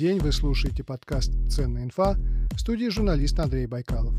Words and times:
День, 0.00 0.18
вы 0.18 0.32
слушаете 0.32 0.82
подкаст 0.82 1.30
«Ценная 1.50 1.84
инфа» 1.84 2.16
в 2.54 2.58
студии 2.58 2.88
журналист 2.88 3.38
Андрей 3.38 3.66
Байкалов. 3.66 4.14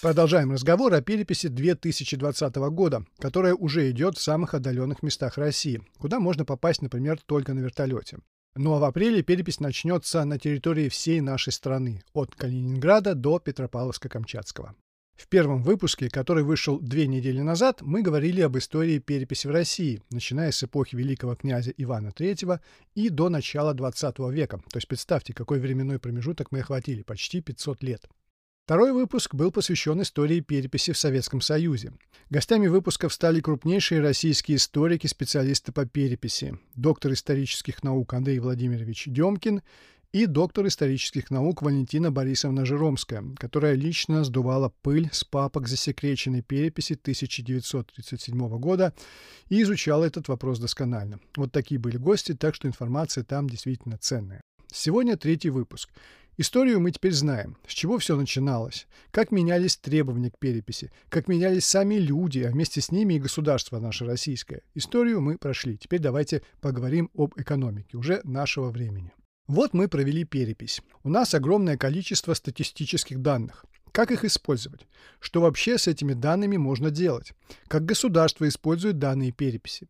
Продолжаем 0.00 0.50
разговор 0.50 0.94
о 0.94 1.02
переписи 1.02 1.48
2020 1.48 2.56
года, 2.70 3.04
которая 3.18 3.52
уже 3.52 3.90
идет 3.90 4.16
в 4.16 4.22
самых 4.22 4.54
отдаленных 4.54 5.02
местах 5.02 5.36
России, 5.36 5.82
куда 5.98 6.20
можно 6.20 6.46
попасть, 6.46 6.80
например, 6.80 7.20
только 7.26 7.52
на 7.52 7.58
вертолете. 7.58 8.16
Ну 8.58 8.72
а 8.72 8.78
в 8.78 8.84
апреле 8.84 9.22
перепись 9.22 9.60
начнется 9.60 10.24
на 10.24 10.38
территории 10.38 10.88
всей 10.88 11.20
нашей 11.20 11.52
страны, 11.52 12.02
от 12.14 12.34
Калининграда 12.34 13.14
до 13.14 13.36
Петропавловска-Камчатского. 13.36 14.74
В 15.14 15.28
первом 15.28 15.62
выпуске, 15.62 16.08
который 16.08 16.42
вышел 16.42 16.78
две 16.80 17.06
недели 17.06 17.40
назад, 17.40 17.82
мы 17.82 18.00
говорили 18.00 18.40
об 18.40 18.56
истории 18.56 18.98
переписи 18.98 19.46
в 19.46 19.50
России, 19.50 20.02
начиная 20.10 20.52
с 20.52 20.62
эпохи 20.62 20.96
великого 20.96 21.36
князя 21.36 21.70
Ивана 21.76 22.08
III 22.08 22.60
и 22.94 23.10
до 23.10 23.28
начала 23.28 23.74
20 23.74 24.18
века. 24.30 24.56
То 24.70 24.78
есть 24.78 24.88
представьте, 24.88 25.34
какой 25.34 25.60
временной 25.60 25.98
промежуток 25.98 26.50
мы 26.50 26.60
охватили, 26.60 27.02
почти 27.02 27.42
500 27.42 27.82
лет. 27.82 28.08
Второй 28.66 28.90
выпуск 28.90 29.32
был 29.32 29.52
посвящен 29.52 30.02
истории 30.02 30.40
переписи 30.40 30.92
в 30.92 30.98
Советском 30.98 31.40
Союзе. 31.40 31.92
Гостями 32.30 32.66
выпусков 32.66 33.12
стали 33.12 33.38
крупнейшие 33.38 34.00
российские 34.00 34.56
историки, 34.56 35.06
специалисты 35.06 35.70
по 35.70 35.86
переписи, 35.86 36.58
доктор 36.74 37.12
исторических 37.12 37.84
наук 37.84 38.12
Андрей 38.14 38.40
Владимирович 38.40 39.04
Демкин 39.06 39.62
и 40.10 40.26
доктор 40.26 40.66
исторических 40.66 41.30
наук 41.30 41.62
Валентина 41.62 42.10
Борисовна 42.10 42.66
Жиромская, 42.66 43.22
которая 43.38 43.74
лично 43.74 44.24
сдувала 44.24 44.72
пыль 44.82 45.10
с 45.12 45.22
папок 45.22 45.68
засекреченной 45.68 46.42
переписи 46.42 46.94
1937 46.94 48.48
года 48.58 48.94
и 49.48 49.62
изучала 49.62 50.02
этот 50.02 50.26
вопрос 50.26 50.58
досконально. 50.58 51.20
Вот 51.36 51.52
такие 51.52 51.78
были 51.78 51.98
гости, 51.98 52.34
так 52.34 52.56
что 52.56 52.66
информация 52.66 53.22
там 53.22 53.48
действительно 53.48 53.96
ценная. 53.96 54.40
Сегодня 54.72 55.16
третий 55.16 55.50
выпуск. 55.50 55.90
Историю 56.38 56.80
мы 56.80 56.90
теперь 56.90 57.14
знаем, 57.14 57.56
с 57.66 57.72
чего 57.72 57.96
все 57.96 58.14
начиналось, 58.14 58.86
как 59.10 59.30
менялись 59.30 59.78
требования 59.78 60.30
к 60.30 60.38
переписи, 60.38 60.92
как 61.08 61.28
менялись 61.28 61.64
сами 61.64 61.94
люди, 61.94 62.40
а 62.40 62.50
вместе 62.50 62.82
с 62.82 62.90
ними 62.90 63.14
и 63.14 63.18
государство 63.18 63.78
наше 63.78 64.04
российское. 64.04 64.60
Историю 64.74 65.22
мы 65.22 65.38
прошли. 65.38 65.78
Теперь 65.78 66.00
давайте 66.00 66.42
поговорим 66.60 67.10
об 67.16 67.32
экономике 67.40 67.96
уже 67.96 68.20
нашего 68.24 68.68
времени. 68.68 69.14
Вот 69.46 69.72
мы 69.72 69.88
провели 69.88 70.24
перепись. 70.24 70.82
У 71.04 71.08
нас 71.08 71.32
огромное 71.32 71.78
количество 71.78 72.34
статистических 72.34 73.22
данных. 73.22 73.64
Как 73.92 74.10
их 74.10 74.26
использовать? 74.26 74.86
Что 75.20 75.40
вообще 75.40 75.78
с 75.78 75.88
этими 75.88 76.12
данными 76.12 76.58
можно 76.58 76.90
делать? 76.90 77.32
Как 77.66 77.86
государство 77.86 78.46
использует 78.46 78.98
данные 78.98 79.32
переписи? 79.32 79.88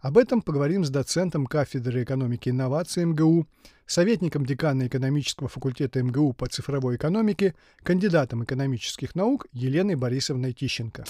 Об 0.00 0.16
этом 0.16 0.40
поговорим 0.40 0.82
с 0.82 0.88
доцентом 0.88 1.44
кафедры 1.46 2.04
экономики 2.04 2.48
и 2.48 2.52
инноваций 2.52 3.04
МГУ, 3.04 3.46
советником 3.84 4.46
декана 4.46 4.86
экономического 4.86 5.46
факультета 5.46 6.02
МГУ 6.02 6.32
по 6.32 6.46
цифровой 6.46 6.96
экономике, 6.96 7.54
кандидатом 7.82 8.42
экономических 8.42 9.14
наук 9.14 9.46
Еленой 9.52 9.96
Борисовной 9.96 10.54
Тищенко. 10.54 11.04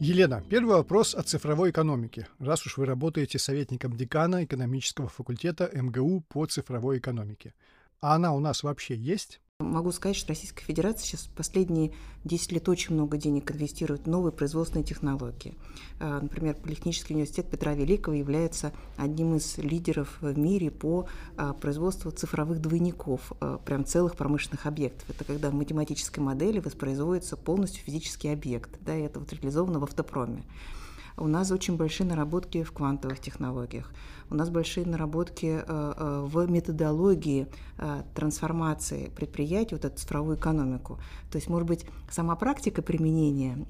Елена, 0.00 0.42
первый 0.50 0.76
вопрос 0.76 1.14
о 1.14 1.22
цифровой 1.22 1.70
экономике, 1.70 2.28
раз 2.38 2.66
уж 2.66 2.76
вы 2.76 2.84
работаете 2.84 3.38
советником 3.38 3.96
декана 3.96 4.44
экономического 4.44 5.08
факультета 5.08 5.70
МГУ 5.72 6.24
по 6.28 6.44
цифровой 6.44 6.98
экономике. 6.98 7.54
А 8.02 8.16
она 8.16 8.34
у 8.34 8.40
нас 8.40 8.64
вообще 8.64 8.96
есть? 8.96 9.40
Могу 9.60 9.92
сказать, 9.92 10.16
что 10.16 10.30
Российская 10.30 10.64
Федерация 10.64 11.06
сейчас 11.06 11.28
последние 11.36 11.92
10 12.24 12.50
лет 12.50 12.68
очень 12.68 12.94
много 12.94 13.16
денег 13.16 13.52
инвестирует 13.52 14.02
в 14.02 14.08
новые 14.08 14.32
производственные 14.32 14.84
технологии. 14.84 15.56
А, 16.00 16.20
например, 16.20 16.56
Политехнический 16.56 17.14
университет 17.14 17.48
Петра 17.48 17.74
Великого 17.74 18.16
является 18.16 18.72
одним 18.96 19.36
из 19.36 19.56
лидеров 19.58 20.18
в 20.20 20.36
мире 20.36 20.72
по 20.72 21.06
а, 21.36 21.52
производству 21.52 22.10
цифровых 22.10 22.60
двойников, 22.60 23.32
а, 23.38 23.58
прям 23.58 23.84
целых 23.84 24.16
промышленных 24.16 24.66
объектов. 24.66 25.08
Это 25.08 25.22
когда 25.22 25.50
в 25.50 25.54
математической 25.54 26.18
модели 26.18 26.58
воспроизводится 26.58 27.36
полностью 27.36 27.84
физический 27.84 28.30
объект. 28.30 28.78
Да, 28.80 28.96
и 28.96 29.02
это 29.02 29.20
вот 29.20 29.32
реализовано 29.32 29.78
в 29.78 29.84
автопроме. 29.84 30.42
У 31.16 31.26
нас 31.26 31.50
очень 31.50 31.76
большие 31.76 32.06
наработки 32.06 32.62
в 32.62 32.72
квантовых 32.72 33.20
технологиях. 33.20 33.92
У 34.32 34.34
нас 34.34 34.48
большие 34.48 34.86
наработки 34.86 35.44
э, 35.44 35.62
э, 35.66 36.26
в 36.26 36.50
методологии 36.50 37.48
э, 37.76 38.02
трансформации 38.14 39.10
предприятий, 39.14 39.74
вот 39.74 39.84
эту 39.84 39.98
цифровую 39.98 40.38
экономику. 40.38 40.98
То 41.30 41.36
есть, 41.36 41.48
может 41.48 41.68
быть, 41.68 41.84
сама 42.10 42.34
практика 42.34 42.80
применения 42.80 43.66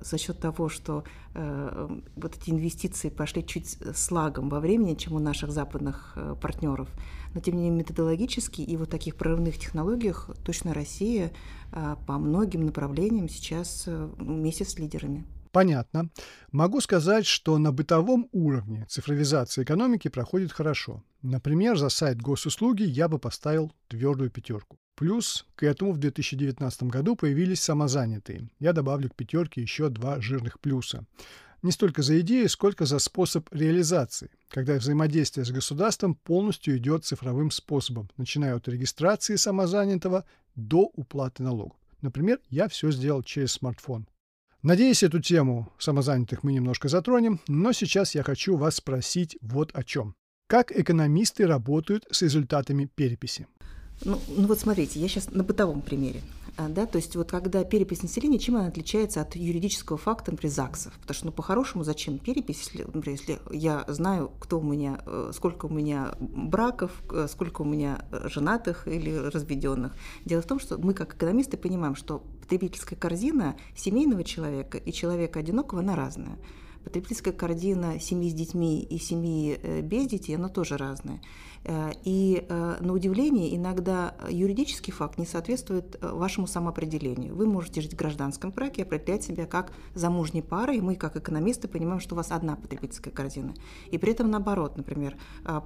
за 0.00 0.18
счет 0.18 0.38
того, 0.38 0.68
что 0.68 1.04
вот 1.34 2.36
эти 2.36 2.50
инвестиции 2.50 3.08
пошли 3.08 3.46
чуть 3.46 3.78
слагом 3.94 4.48
во 4.48 4.58
времени, 4.60 4.94
чем 4.94 5.14
у 5.14 5.18
наших 5.18 5.52
западных 5.52 6.16
партнеров, 6.40 6.88
но 7.34 7.40
тем 7.40 7.56
не 7.56 7.62
менее 7.64 7.78
методологически 7.78 8.62
и 8.62 8.76
вот 8.76 8.90
таких 8.90 9.16
прорывных 9.16 9.58
технологиях 9.58 10.30
точно 10.44 10.74
Россия 10.74 11.32
по 12.06 12.18
многим 12.18 12.66
направлениям 12.66 13.28
сейчас 13.28 13.84
вместе 13.86 14.64
с 14.64 14.78
лидерами. 14.78 15.24
Понятно. 15.52 16.10
Могу 16.52 16.80
сказать, 16.80 17.26
что 17.26 17.58
на 17.58 17.72
бытовом 17.72 18.28
уровне 18.32 18.86
цифровизация 18.88 19.64
экономики 19.64 20.08
проходит 20.08 20.52
хорошо. 20.52 21.02
Например, 21.22 21.76
за 21.76 21.88
сайт 21.88 22.20
госуслуги 22.20 22.84
я 22.84 23.08
бы 23.08 23.18
поставил 23.18 23.72
твердую 23.88 24.30
пятерку. 24.30 24.78
Плюс 24.94 25.46
к 25.56 25.62
этому 25.64 25.92
в 25.92 25.98
2019 25.98 26.84
году 26.84 27.16
появились 27.16 27.62
самозанятые. 27.62 28.48
Я 28.58 28.72
добавлю 28.72 29.10
к 29.10 29.16
пятерке 29.16 29.62
еще 29.62 29.88
два 29.88 30.20
жирных 30.20 30.60
плюса. 30.60 31.04
Не 31.62 31.72
столько 31.72 32.02
за 32.02 32.20
идею, 32.20 32.48
сколько 32.48 32.86
за 32.86 32.98
способ 32.98 33.52
реализации, 33.52 34.30
когда 34.48 34.76
взаимодействие 34.76 35.44
с 35.44 35.50
государством 35.50 36.14
полностью 36.14 36.76
идет 36.78 37.04
цифровым 37.04 37.50
способом, 37.50 38.08
начиная 38.16 38.54
от 38.54 38.68
регистрации 38.68 39.36
самозанятого 39.36 40.24
до 40.54 40.90
уплаты 40.94 41.42
налогов. 41.42 41.76
Например, 42.00 42.38
я 42.48 42.68
все 42.68 42.90
сделал 42.90 43.22
через 43.22 43.52
смартфон. 43.52 44.06
Надеюсь, 44.62 45.02
эту 45.02 45.20
тему 45.20 45.72
самозанятых 45.78 46.42
мы 46.42 46.52
немножко 46.52 46.88
затронем, 46.88 47.40
но 47.48 47.72
сейчас 47.72 48.14
я 48.14 48.22
хочу 48.22 48.56
вас 48.56 48.76
спросить 48.76 49.38
вот 49.40 49.70
о 49.72 49.82
чем. 49.82 50.14
Как 50.48 50.70
экономисты 50.70 51.46
работают 51.46 52.06
с 52.10 52.20
результатами 52.20 52.84
переписи? 52.94 53.46
Ну, 54.04 54.20
ну 54.28 54.46
вот 54.46 54.60
смотрите, 54.60 55.00
я 55.00 55.08
сейчас 55.08 55.30
на 55.30 55.44
бытовом 55.44 55.80
примере. 55.80 56.20
А, 56.56 56.68
да, 56.68 56.86
то 56.86 56.96
есть 56.96 57.16
вот 57.16 57.30
когда 57.30 57.64
перепись 57.64 58.02
населения, 58.02 58.38
чем 58.38 58.56
она 58.56 58.66
отличается 58.66 59.20
от 59.20 59.36
юридического 59.36 59.98
факта, 59.98 60.30
например, 60.30 60.52
ЗАГСов? 60.54 60.92
Потому 61.00 61.14
что, 61.14 61.26
ну, 61.26 61.32
по-хорошему, 61.32 61.84
зачем 61.84 62.18
перепись, 62.18 62.60
если, 62.60 62.84
например, 62.84 63.18
если 63.18 63.38
я 63.50 63.84
знаю, 63.88 64.30
кто 64.38 64.60
у 64.60 64.62
меня, 64.62 65.00
э, 65.06 65.30
сколько 65.34 65.66
у 65.66 65.70
меня 65.70 66.14
браков, 66.18 66.90
э, 67.10 67.26
сколько 67.30 67.62
у 67.62 67.64
меня 67.64 68.04
женатых 68.24 68.86
или 68.88 69.14
разведенных. 69.14 69.94
Дело 70.24 70.42
в 70.42 70.46
том, 70.46 70.58
что 70.58 70.78
мы, 70.78 70.94
как 70.94 71.14
экономисты, 71.14 71.56
понимаем, 71.56 71.94
что 71.94 72.22
потребительская 72.40 72.98
корзина 72.98 73.56
семейного 73.76 74.24
человека 74.24 74.78
и 74.78 74.92
человека 74.92 75.38
одинокого, 75.40 75.80
она 75.80 75.94
разная. 75.94 76.38
Потребительская 76.84 77.34
корзина 77.34 78.00
семьи 78.00 78.30
с 78.30 78.34
детьми 78.34 78.82
и 78.82 78.98
семьи 78.98 79.58
э, 79.62 79.82
без 79.82 80.06
детей, 80.06 80.34
она 80.34 80.48
тоже 80.48 80.76
разная. 80.76 81.20
Э, 81.64 81.92
и 82.04 82.46
э, 82.48 82.76
на 82.80 82.92
удивление 82.92 83.54
иногда 83.54 84.14
юридический 84.28 84.92
факт 84.92 85.18
не 85.18 85.26
соответствует 85.26 85.98
э, 86.00 86.10
вашему 86.10 86.46
самоопределению. 86.46 87.34
Вы 87.34 87.46
можете 87.46 87.80
жить 87.80 87.94
в 87.94 87.96
гражданском 87.96 88.50
браке, 88.50 88.82
определять 88.82 89.24
себя 89.24 89.46
как 89.46 89.72
замужней 89.94 90.42
парой, 90.42 90.78
и 90.78 90.80
мы, 90.80 90.96
как 90.96 91.16
экономисты, 91.16 91.68
понимаем, 91.68 92.00
что 92.00 92.14
у 92.14 92.16
вас 92.16 92.32
одна 92.32 92.56
потребительская 92.56 93.12
корзина. 93.12 93.54
И 93.90 93.98
при 93.98 94.12
этом 94.12 94.30
наоборот, 94.30 94.76
например, 94.76 95.16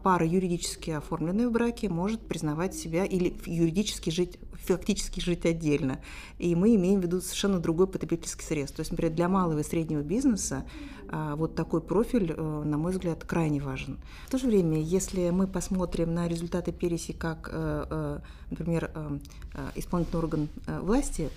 пара 0.03 0.27
юридически 0.27 0.91
оформленная 0.91 1.49
в 1.49 1.53
браке 1.53 1.89
может 1.89 2.21
признавать 2.27 2.75
себя 2.75 3.05
или 3.05 3.37
юридически 3.47 4.11
жить, 4.11 4.39
фактически 4.63 5.21
жить 5.21 5.47
отдельно. 5.47 6.01
И 6.39 6.55
мы 6.55 6.75
имеем 6.75 7.01
в 7.01 7.03
виду 7.03 7.21
совершенно 7.21 7.59
другой 7.59 7.87
потребительский 7.87 8.45
срез. 8.45 8.71
То 8.71 8.81
есть, 8.81 8.91
например, 8.91 9.15
для 9.15 9.29
малого 9.29 9.61
и 9.61 9.63
среднего 9.63 10.03
бизнеса 10.03 10.65
вот 11.11 11.55
такой 11.55 11.81
профиль, 11.81 12.35
на 12.35 12.77
мой 12.77 12.91
взгляд, 12.93 13.25
крайне 13.25 13.61
важен. 13.61 14.01
В 14.27 14.31
то 14.31 14.39
же 14.39 14.47
время, 14.47 14.81
если 14.81 15.31
мы 15.31 15.47
посмотрим 15.47 15.75
смотрим 15.75 16.15
на 16.15 16.29
результаты 16.29 16.73
переси 16.73 17.13
как, 17.13 17.49
э, 17.53 17.87
э, 17.91 18.21
например, 18.51 18.91
э, 18.95 19.19
исполнительный 19.75 20.23
орган 20.23 20.49
власти, 20.67 21.31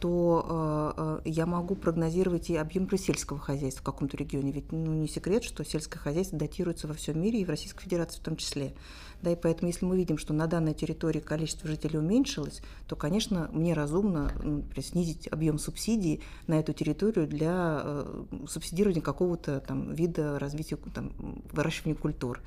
то 0.00 1.20
я 1.24 1.46
могу 1.46 1.74
прогнозировать 1.74 2.50
и 2.50 2.56
объем 2.56 2.84
сельского 2.96 3.38
хозяйства 3.38 3.82
в 3.82 3.84
каком-то 3.84 4.16
регионе. 4.16 4.52
Ведь 4.52 4.70
ну, 4.72 4.92
не 4.92 5.08
секрет, 5.08 5.42
что 5.42 5.64
сельское 5.64 5.98
хозяйство 5.98 6.38
датируется 6.38 6.86
во 6.86 6.94
всем 6.94 7.20
мире 7.20 7.40
и 7.40 7.44
в 7.44 7.48
Российской 7.48 7.82
Федерации 7.84 8.18
в 8.20 8.22
том 8.22 8.36
числе. 8.36 8.74
Да, 9.22 9.30
и 9.30 9.36
поэтому, 9.36 9.68
если 9.68 9.86
мы 9.86 9.96
видим, 9.96 10.18
что 10.18 10.34
на 10.34 10.46
данной 10.46 10.74
территории 10.74 11.20
количество 11.20 11.66
жителей 11.66 11.98
уменьшилось, 11.98 12.60
то, 12.86 12.94
конечно, 12.94 13.48
мне 13.52 13.72
разумно 13.72 14.30
ну, 14.42 14.62
снизить 14.82 15.28
объем 15.28 15.58
субсидий 15.58 16.20
на 16.46 16.60
эту 16.60 16.74
территорию 16.74 17.26
для 17.26 17.80
э, 17.82 18.24
субсидирования 18.46 19.00
какого-то 19.00 19.60
там 19.60 19.94
вида 19.94 20.38
развития, 20.38 20.76
там, 20.94 21.12
выращивания 21.52 21.96
культур. 21.96 22.42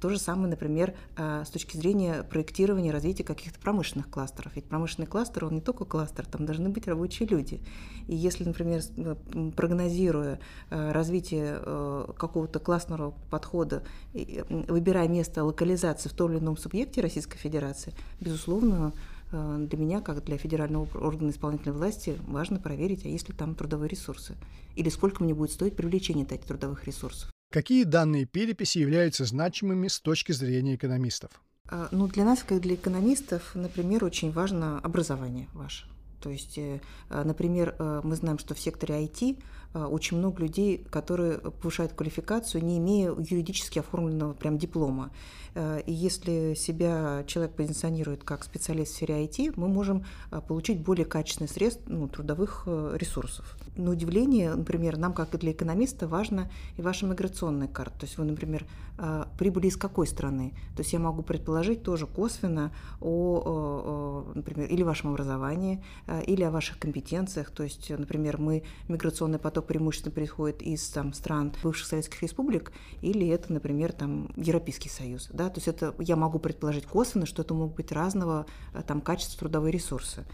То 0.00 0.10
же 0.10 0.18
самое, 0.18 0.48
например, 0.48 0.94
э, 1.16 1.42
с 1.44 1.50
точки 1.50 1.76
зрения 1.76 2.22
проектирования 2.22 2.92
развития 2.92 3.24
каких-то 3.24 3.58
промышленных 3.58 4.08
кластеров. 4.08 4.52
Ведь 4.54 4.66
промышленный 4.66 5.08
кластер, 5.08 5.46
он 5.46 5.56
не 5.56 5.60
только 5.60 5.84
кластер, 5.84 6.24
там 6.24 6.46
должны 6.46 6.68
быть 6.68 6.86
рабочие 6.86 7.28
люди. 7.28 7.60
И 8.06 8.14
если, 8.14 8.44
например, 8.44 8.80
э, 8.96 9.16
прогнозируя 9.56 10.38
э, 10.70 10.92
развитие 10.92 11.58
какого-то 12.16 12.58
классного 12.58 13.14
подхода, 13.30 13.82
выбирая 14.12 15.08
место 15.08 15.44
локализации 15.44 16.08
в 16.08 16.12
том 16.12 16.32
или 16.32 16.38
ином 16.38 16.56
субъекте 16.56 17.00
Российской 17.00 17.38
Федерации, 17.38 17.92
безусловно, 18.20 18.92
для 19.30 19.78
меня, 19.78 20.00
как 20.00 20.24
для 20.24 20.38
федерального 20.38 20.86
органа 20.98 21.30
исполнительной 21.30 21.76
власти, 21.76 22.18
важно 22.26 22.58
проверить, 22.58 23.04
а 23.04 23.08
есть 23.08 23.28
ли 23.28 23.34
там 23.34 23.54
трудовые 23.54 23.88
ресурсы, 23.88 24.36
или 24.74 24.88
сколько 24.88 25.22
мне 25.22 25.34
будет 25.34 25.52
стоить 25.52 25.76
привлечение 25.76 26.24
этих 26.24 26.44
трудовых 26.44 26.86
ресурсов. 26.86 27.30
Какие 27.50 27.84
данные 27.84 28.26
переписи 28.26 28.76
являются 28.76 29.24
значимыми 29.24 29.88
с 29.88 30.00
точки 30.00 30.32
зрения 30.32 30.74
экономистов? 30.74 31.30
А, 31.70 31.88
ну, 31.92 32.06
для 32.06 32.24
нас, 32.24 32.42
как 32.42 32.60
для 32.60 32.74
экономистов, 32.74 33.54
например, 33.54 34.04
очень 34.04 34.30
важно 34.30 34.78
образование 34.80 35.48
ваше. 35.54 35.86
То 36.20 36.28
есть, 36.28 36.58
э, 36.58 36.80
а, 37.08 37.24
например, 37.24 37.74
э, 37.78 38.00
мы 38.04 38.16
знаем, 38.16 38.38
что 38.38 38.54
в 38.54 38.60
секторе 38.60 39.02
IT 39.06 39.38
очень 39.74 40.18
много 40.18 40.42
людей, 40.42 40.84
которые 40.90 41.38
повышают 41.38 41.92
квалификацию, 41.92 42.64
не 42.64 42.78
имея 42.78 43.10
юридически 43.10 43.78
оформленного 43.78 44.32
прям 44.32 44.58
диплома. 44.58 45.10
Э, 45.54 45.80
и 45.86 45.92
если 45.92 46.54
себя 46.54 47.24
человек 47.26 47.54
позиционирует 47.54 48.24
как 48.24 48.44
специалист 48.44 48.92
в 48.92 48.96
сфере 48.96 49.24
IT, 49.24 49.54
мы 49.56 49.68
можем 49.68 50.04
получить 50.46 50.80
более 50.80 51.04
качественный 51.04 51.48
средств 51.48 51.82
ну, 51.86 52.08
трудовых 52.08 52.66
ресурсов 52.66 53.56
на 53.78 53.92
удивление, 53.92 54.54
например, 54.54 54.98
нам, 54.98 55.12
как 55.12 55.34
и 55.34 55.38
для 55.38 55.52
экономиста, 55.52 56.08
важно 56.08 56.50
и 56.76 56.82
ваша 56.82 57.06
миграционная 57.06 57.68
карта. 57.68 58.00
То 58.00 58.06
есть 58.06 58.18
вы, 58.18 58.24
например, 58.24 58.66
а, 58.98 59.28
прибыли 59.38 59.68
из 59.68 59.76
какой 59.76 60.06
страны. 60.06 60.52
То 60.76 60.82
есть 60.82 60.92
я 60.92 60.98
могу 60.98 61.22
предположить 61.22 61.82
тоже 61.82 62.06
косвенно 62.06 62.72
о, 63.00 64.24
например, 64.34 64.68
или 64.68 64.82
вашем 64.82 65.10
образовании, 65.10 65.82
а, 66.06 66.20
или 66.20 66.42
о 66.42 66.50
ваших 66.50 66.78
компетенциях. 66.78 67.50
То 67.50 67.62
есть, 67.62 67.90
например, 67.90 68.38
мы 68.38 68.64
миграционный 68.88 69.38
поток 69.38 69.57
преимущественно 69.60 70.14
приходит 70.14 70.62
из 70.62 70.88
там, 70.88 71.12
стран 71.12 71.52
бывших 71.62 71.86
советских 71.86 72.22
республик, 72.22 72.72
или 73.02 73.26
это, 73.28 73.52
например, 73.52 73.92
там, 73.92 74.30
Европейский 74.36 74.88
Союз. 74.88 75.28
Да? 75.32 75.48
То 75.48 75.58
есть 75.58 75.68
это 75.68 75.94
я 75.98 76.16
могу 76.16 76.38
предположить 76.38 76.86
косвенно, 76.86 77.26
что 77.26 77.42
это 77.42 77.54
могут 77.54 77.76
быть 77.76 77.92
разного 77.92 78.46
там, 78.86 79.00
качества 79.00 79.40
трудовые 79.40 79.72
ресурсы. 79.72 80.24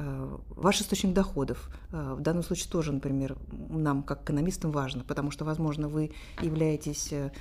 Э, 0.00 0.36
ваш 0.50 0.80
источник 0.80 1.12
доходов. 1.12 1.70
Э, 1.90 2.14
в 2.16 2.20
данном 2.20 2.44
случае 2.44 2.70
тоже, 2.70 2.92
например, 2.92 3.36
нам, 3.50 4.02
как 4.02 4.22
экономистам, 4.22 4.70
важно, 4.70 5.02
потому 5.02 5.30
что, 5.30 5.44
возможно, 5.44 5.88
вы 5.88 6.12
являетесь 6.40 7.12
э, 7.12 7.32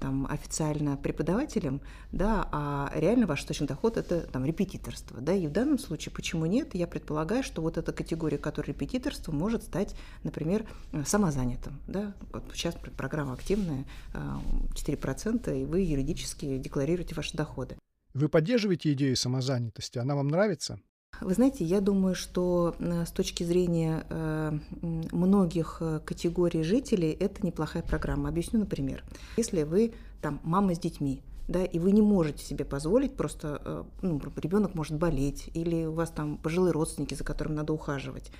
там, 0.00 0.26
официально 0.30 0.96
преподавателем, 0.96 1.80
да, 2.12 2.48
а 2.52 2.90
реально 2.94 3.26
ваш 3.26 3.40
источник 3.42 3.68
доход– 3.68 3.96
это 3.98 4.20
там, 4.20 4.46
репетиторство. 4.46 5.20
Да, 5.20 5.34
и 5.34 5.46
в 5.46 5.52
данном 5.52 5.78
случае, 5.78 6.12
почему 6.12 6.46
нет, 6.46 6.74
я 6.74 6.86
предполагаю, 6.86 7.42
что 7.42 7.60
вот 7.60 7.76
эта 7.76 7.92
категория, 7.92 8.38
которая 8.38 8.74
репетиторство, 8.74 9.32
может 9.32 9.64
стать, 9.64 9.94
например, 10.22 10.64
самозанятым. 11.04 11.80
Да. 11.86 12.14
Вот 12.32 12.44
сейчас 12.54 12.74
программа 12.96 13.34
активная, 13.34 13.84
4%, 14.14 15.60
и 15.60 15.64
вы 15.64 15.80
юридически 15.80 16.58
декларируете 16.58 17.14
ваши 17.14 17.36
доходы. 17.36 17.76
Вы 18.14 18.28
поддерживаете 18.28 18.92
идею 18.94 19.14
самозанятости? 19.16 19.98
Она 19.98 20.14
вам 20.14 20.28
нравится? 20.28 20.80
Вы 21.20 21.34
знаете, 21.34 21.64
я 21.64 21.80
думаю, 21.80 22.14
что 22.14 22.74
э, 22.78 23.04
с 23.06 23.10
точки 23.10 23.42
зрения 23.42 24.06
э, 24.08 24.58
многих 24.82 25.78
э, 25.80 26.00
категорий 26.04 26.62
жителей 26.62 27.10
это 27.10 27.44
неплохая 27.46 27.82
программа. 27.82 28.28
Объясню, 28.28 28.60
например, 28.60 29.04
если 29.36 29.62
вы 29.62 29.94
там 30.20 30.40
мама 30.44 30.74
с 30.74 30.78
детьми, 30.78 31.22
да, 31.48 31.64
и 31.64 31.78
вы 31.78 31.92
не 31.92 32.02
можете 32.02 32.44
себе 32.44 32.64
позволить, 32.64 33.16
просто 33.16 33.86
ну, 34.02 34.20
ребенок 34.36 34.74
может 34.74 34.96
болеть, 34.96 35.48
или 35.54 35.84
у 35.84 35.92
вас 35.92 36.10
там 36.10 36.38
пожилые 36.38 36.72
родственники, 36.72 37.14
за 37.14 37.22
которыми 37.22 37.54
надо 37.54 37.72
ухаживать, 37.72 38.32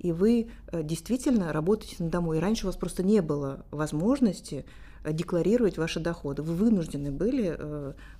и 0.00 0.12
вы 0.12 0.48
действительно 0.72 1.52
работаете 1.52 2.02
на 2.02 2.10
дому, 2.10 2.34
и 2.34 2.40
раньше 2.40 2.64
у 2.64 2.68
вас 2.68 2.76
просто 2.76 3.02
не 3.02 3.20
было 3.22 3.64
возможности 3.70 4.64
декларировать 5.04 5.78
ваши 5.78 6.00
доходы. 6.00 6.42
Вы 6.42 6.54
вынуждены 6.54 7.10
были, 7.10 7.58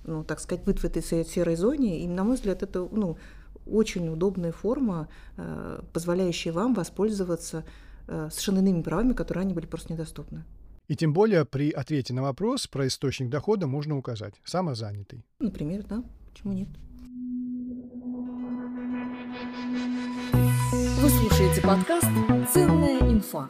ну, 0.03 0.23
так 0.23 0.39
сказать, 0.39 0.63
быть 0.63 0.79
в 0.79 0.85
этой 0.85 1.03
серой 1.03 1.55
зоне, 1.55 2.03
и, 2.03 2.07
на 2.07 2.23
мой 2.23 2.35
взгляд, 2.35 2.63
это, 2.63 2.87
ну, 2.91 3.17
очень 3.65 4.09
удобная 4.09 4.51
форма, 4.51 5.07
э, 5.37 5.81
позволяющая 5.93 6.51
вам 6.51 6.73
воспользоваться 6.73 7.63
э, 8.07 8.29
совершенно 8.29 8.59
иными 8.59 8.81
правами, 8.81 9.13
которые 9.13 9.41
ранее 9.41 9.55
были 9.55 9.65
просто 9.65 9.93
недоступны. 9.93 10.43
И 10.87 10.95
тем 10.95 11.13
более 11.13 11.45
при 11.45 11.71
ответе 11.71 12.13
на 12.13 12.21
вопрос 12.21 12.67
про 12.67 12.87
источник 12.87 13.29
дохода 13.29 13.67
можно 13.67 13.97
указать 13.97 14.33
самозанятый. 14.43 15.25
Например, 15.39 15.83
да, 15.87 16.03
почему 16.33 16.53
нет? 16.53 16.69
Вы 21.01 21.09
слушаете 21.09 21.61
подкаст 21.61 22.05
«Ценная 22.53 22.99
инфа». 22.99 23.49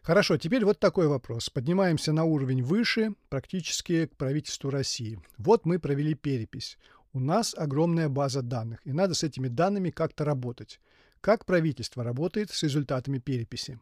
Хорошо, 0.00 0.36
теперь 0.36 0.64
вот 0.64 0.78
такой 0.78 1.08
вопрос. 1.08 1.50
Поднимаемся 1.50 2.12
на 2.12 2.22
уровень 2.22 2.62
выше, 2.62 3.14
практически 3.30 4.06
к 4.06 4.16
правительству 4.16 4.70
России. 4.70 5.18
Вот 5.38 5.66
мы 5.66 5.80
провели 5.80 6.14
перепись. 6.14 6.78
У 7.12 7.18
нас 7.18 7.52
огромная 7.58 8.08
база 8.08 8.42
данных, 8.42 8.78
и 8.84 8.92
надо 8.92 9.14
с 9.14 9.24
этими 9.24 9.48
данными 9.48 9.90
как-то 9.90 10.24
работать. 10.24 10.78
Как 11.20 11.44
правительство 11.44 12.04
работает 12.04 12.52
с 12.52 12.62
результатами 12.62 13.18
переписи? 13.18 13.80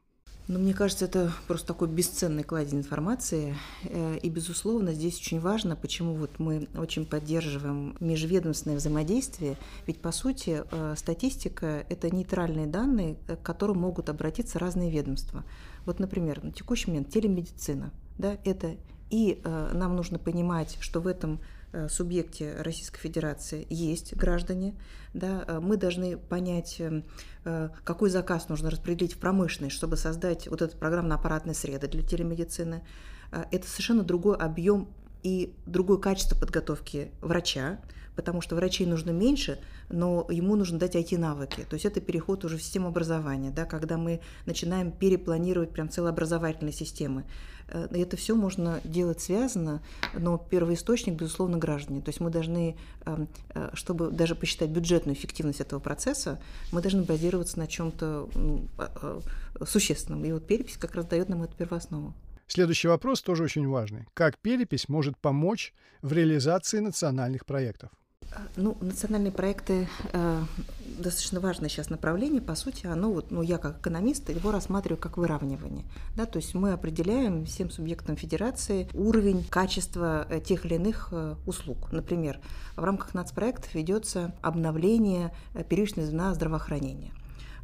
Ну, 0.48 0.58
мне 0.58 0.72
кажется, 0.72 1.04
это 1.04 1.30
просто 1.46 1.66
такой 1.68 1.88
бесценный 1.88 2.42
кладезь 2.42 2.72
информации. 2.72 3.54
Э, 3.84 4.16
и, 4.16 4.30
безусловно, 4.30 4.94
здесь 4.94 5.20
очень 5.20 5.40
важно, 5.40 5.76
почему 5.76 6.14
вот 6.14 6.38
мы 6.38 6.68
очень 6.74 7.04
поддерживаем 7.04 7.94
межведомственное 8.00 8.78
взаимодействие. 8.78 9.58
Ведь, 9.86 10.00
по 10.00 10.10
сути, 10.10 10.64
э, 10.70 10.94
статистика– 10.96 11.84
это 11.90 12.10
нейтральные 12.14 12.66
данные, 12.66 13.16
к 13.26 13.42
которым 13.42 13.80
могут 13.80 14.08
обратиться 14.08 14.58
разные 14.58 14.90
ведомства. 14.90 15.44
Вот, 15.84 16.00
например, 16.00 16.42
на 16.42 16.50
текущий 16.50 16.90
момент 16.90 17.10
телемедицина. 17.10 17.92
Да, 18.16 18.38
это 18.44 18.76
и 19.10 19.42
э, 19.44 19.70
нам 19.74 19.96
нужно 19.96 20.18
понимать, 20.18 20.78
что 20.80 21.00
в 21.00 21.06
этом 21.06 21.40
Э, 21.40 21.57
субъекте 21.88 22.54
Российской 22.60 23.00
Федерации 23.00 23.66
есть 23.68 24.14
граждане, 24.16 24.74
да, 25.14 25.44
э, 25.46 25.60
мы 25.60 25.76
должны 25.76 26.16
понять, 26.16 26.80
э, 26.80 27.02
какой 27.84 28.10
заказ 28.10 28.48
нужно 28.48 28.70
распределить 28.70 29.14
в 29.14 29.18
промышленность, 29.18 29.76
чтобы 29.76 29.96
создать 29.96 30.48
вот 30.48 30.62
эту 30.62 30.76
программно-аппаратные 30.76 31.54
среды 31.54 31.88
для 31.88 32.02
телемедицины. 32.02 32.82
Это 33.30 33.66
совершенно 33.66 34.02
другой 34.02 34.36
объем 34.36 34.88
и 35.28 35.52
другое 35.66 35.98
качество 35.98 36.36
подготовки 36.36 37.10
врача, 37.20 37.78
потому 38.16 38.40
что 38.40 38.56
врачей 38.56 38.86
нужно 38.86 39.10
меньше, 39.10 39.60
но 39.90 40.26
ему 40.30 40.56
нужно 40.56 40.78
дать 40.78 40.96
IT-навыки. 40.96 41.66
То 41.68 41.74
есть 41.74 41.84
это 41.84 42.00
переход 42.00 42.44
уже 42.44 42.56
в 42.56 42.62
систему 42.62 42.88
образования, 42.88 43.50
да, 43.50 43.64
когда 43.64 43.96
мы 43.96 44.20
начинаем 44.46 44.90
перепланировать 44.90 45.70
прям 45.70 45.88
целые 45.90 46.10
образовательные 46.10 46.72
системы. 46.72 47.24
Э, 47.68 47.86
это 47.90 48.16
все 48.16 48.34
можно 48.34 48.80
делать 48.84 49.20
связано, 49.20 49.82
но 50.14 50.38
первоисточник, 50.38 51.14
безусловно, 51.14 51.58
граждане. 51.58 52.00
То 52.00 52.08
есть 52.08 52.20
мы 52.20 52.30
должны, 52.30 52.76
эм, 53.04 53.28
э, 53.50 53.70
чтобы 53.74 54.10
даже 54.10 54.34
посчитать 54.34 54.70
бюджетную 54.70 55.14
эффективность 55.14 55.60
этого 55.60 55.78
процесса, 55.78 56.40
мы 56.72 56.80
должны 56.80 57.02
базироваться 57.02 57.58
на 57.58 57.66
чем-то 57.66 58.28
э, 58.78 59.20
существенном. 59.66 60.24
И 60.24 60.32
вот 60.32 60.46
перепись 60.46 60.76
как 60.76 60.94
раз 60.94 61.04
дает 61.06 61.28
нам 61.28 61.42
эту 61.42 61.54
первооснову. 61.54 62.14
Следующий 62.48 62.88
вопрос 62.88 63.20
тоже 63.22 63.44
очень 63.44 63.68
важный. 63.68 64.06
Как 64.14 64.38
перепись 64.38 64.88
может 64.88 65.18
помочь 65.18 65.74
в 66.00 66.12
реализации 66.12 66.78
национальных 66.78 67.44
проектов? 67.44 67.90
Ну, 68.56 68.76
национальные 68.80 69.32
проекты 69.32 69.88
э, 70.12 70.42
достаточно 70.98 71.40
важное 71.40 71.68
сейчас 71.68 71.90
направление. 71.90 72.40
По 72.40 72.54
сути, 72.54 72.86
оно 72.86 73.12
вот, 73.12 73.30
ну, 73.30 73.42
я 73.42 73.58
как 73.58 73.80
экономист 73.80 74.28
его 74.30 74.50
рассматриваю 74.50 74.98
как 74.98 75.16
выравнивание. 75.16 75.84
Да, 76.16 76.26
то 76.26 76.38
есть 76.38 76.54
мы 76.54 76.72
определяем 76.72 77.44
всем 77.46 77.70
субъектам 77.70 78.16
федерации 78.16 78.88
уровень 78.92 79.44
качества 79.44 80.26
э, 80.28 80.40
тех 80.40 80.64
или 80.66 80.74
иных 80.74 81.08
э, 81.12 81.36
услуг. 81.46 81.92
Например, 81.92 82.38
в 82.76 82.84
рамках 82.84 83.14
нацпроектов 83.14 83.74
ведется 83.74 84.34
обновление 84.42 85.32
э, 85.54 85.64
первичного 85.64 86.08
звена 86.08 86.34
здравоохранения. 86.34 87.12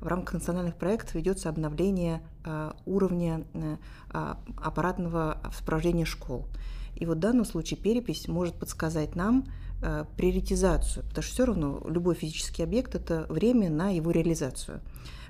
В 0.05 0.07
рамках 0.07 0.35
национальных 0.35 0.77
проектов 0.77 1.15
ведется 1.15 1.49
обновление 1.49 2.21
э, 2.45 2.73
уровня 2.85 3.47
э, 3.55 3.77
а, 4.11 4.39
аппаратного 4.59 5.39
сопровождения 5.57 6.05
школ. 6.05 6.47
И 6.95 7.07
вот 7.07 7.17
в 7.17 7.21
данном 7.21 7.47
случае 7.47 7.81
перепись 7.81 8.29
может 8.29 8.55
подсказать 8.55 9.17
нам, 9.17 9.47
э, 9.81 10.05
приоритизацию, 10.19 11.05
потому 11.05 11.23
что 11.23 11.33
все 11.33 11.47
равно 11.47 11.83
любой 11.89 12.17
физический 12.17 12.63
объект– 12.63 12.95
это 12.95 13.25
время 13.31 13.71
на 13.71 13.89
его 13.89 14.11
реализацию. 14.11 14.83